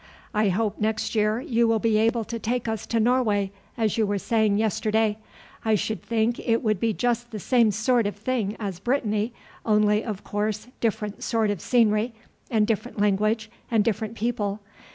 I 0.33 0.49
hope 0.49 0.79
next 0.79 1.13
year 1.13 1.39
you 1.41 1.67
will 1.67 1.77
be 1.77 1.99
able 1.99 2.23
to 2.23 2.39
take 2.39 2.67
us 2.67 2.87
to 2.87 2.99
Norway, 2.99 3.51
as 3.77 3.99
you 3.99 4.07
were 4.07 4.17
saying 4.17 4.57
yesterday. 4.57 5.19
I 5.63 5.75
should 5.75 6.01
think 6.01 6.39
it 6.39 6.63
would 6.63 6.79
be 6.79 6.91
just 6.91 7.29
the 7.29 7.37
same 7.39 7.69
sort 7.69 8.07
of 8.07 8.15
thing 8.15 8.55
as 8.59 8.79
Brittany, 8.79 9.31
only, 9.63 10.03
of 10.03 10.23
course, 10.23 10.65
different 10.79 11.21
sort 11.21 11.51
of 11.51 11.61
scenery, 11.61 12.15
and 12.49 12.65
different 12.65 12.99
language 12.99 13.51
and 13.69 13.83
different 13.83 14.15
people. 14.15 14.59